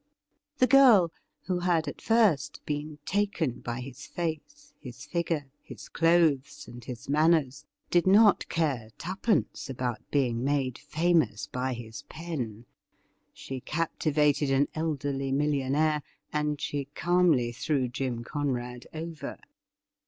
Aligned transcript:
The 0.57 0.65
girl, 0.65 1.11
who 1.45 1.59
had 1.59 1.87
at 1.87 2.01
first 2.01 2.59
been 2.65 2.97
taken 3.05 3.59
by 3.59 3.81
his 3.81 4.07
face, 4.07 4.73
his 4.79 5.05
figure, 5.05 5.45
his 5.61 5.89
clothes, 5.89 6.67
and 6.67 6.83
his 6.83 7.07
manners, 7.07 7.65
did 7.91 8.07
not 8.07 8.49
care 8.49 8.89
twopence 8.97 9.69
about 9.69 10.01
being 10.09 10.43
made 10.43 10.79
famous 10.79 11.45
by 11.45 11.75
his 11.75 12.01
pen. 12.09 12.65
She 13.31 13.59
captivated 13.59 14.49
an 14.49 14.69
elderly 14.73 15.31
millionaire, 15.31 16.01
and 16.33 16.59
she 16.59 16.85
calmly 16.95 17.51
threw 17.51 17.87
Jim 17.87 18.23
Conrad 18.23 18.87
over. 18.95 19.37